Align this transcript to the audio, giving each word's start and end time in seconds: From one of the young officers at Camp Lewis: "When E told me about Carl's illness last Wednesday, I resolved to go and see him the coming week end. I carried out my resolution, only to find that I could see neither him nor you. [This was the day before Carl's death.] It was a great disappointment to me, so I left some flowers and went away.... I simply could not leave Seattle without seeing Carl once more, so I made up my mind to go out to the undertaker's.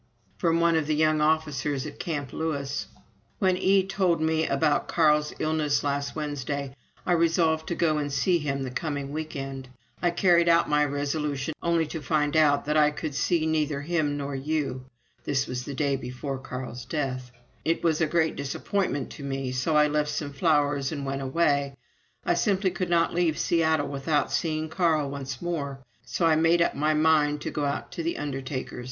From 0.39 0.59
one 0.59 0.75
of 0.75 0.87
the 0.87 0.95
young 0.95 1.21
officers 1.21 1.85
at 1.85 1.99
Camp 1.99 2.33
Lewis: 2.33 2.87
"When 3.37 3.55
E 3.55 3.83
told 3.85 4.19
me 4.19 4.47
about 4.47 4.87
Carl's 4.87 5.31
illness 5.37 5.83
last 5.83 6.15
Wednesday, 6.15 6.75
I 7.05 7.11
resolved 7.11 7.67
to 7.67 7.75
go 7.75 7.99
and 7.99 8.11
see 8.11 8.39
him 8.39 8.63
the 8.63 8.71
coming 8.71 9.11
week 9.11 9.35
end. 9.35 9.69
I 10.01 10.09
carried 10.09 10.49
out 10.49 10.67
my 10.67 10.83
resolution, 10.85 11.53
only 11.61 11.85
to 11.85 12.01
find 12.01 12.33
that 12.33 12.75
I 12.75 12.89
could 12.89 13.13
see 13.13 13.45
neither 13.45 13.81
him 13.81 14.17
nor 14.17 14.33
you. 14.33 14.85
[This 15.23 15.45
was 15.45 15.65
the 15.65 15.75
day 15.75 15.95
before 15.97 16.39
Carl's 16.39 16.83
death.] 16.85 17.29
It 17.63 17.83
was 17.83 18.01
a 18.01 18.07
great 18.07 18.35
disappointment 18.35 19.11
to 19.11 19.23
me, 19.23 19.51
so 19.51 19.75
I 19.77 19.85
left 19.87 20.09
some 20.09 20.33
flowers 20.33 20.91
and 20.91 21.05
went 21.05 21.21
away.... 21.21 21.75
I 22.25 22.33
simply 22.33 22.71
could 22.71 22.89
not 22.89 23.13
leave 23.13 23.37
Seattle 23.37 23.87
without 23.87 24.31
seeing 24.31 24.67
Carl 24.67 25.11
once 25.11 25.43
more, 25.43 25.77
so 26.03 26.25
I 26.25 26.35
made 26.35 26.59
up 26.63 26.73
my 26.73 26.95
mind 26.95 27.39
to 27.41 27.51
go 27.51 27.65
out 27.65 27.91
to 27.91 28.01
the 28.01 28.17
undertaker's. 28.17 28.79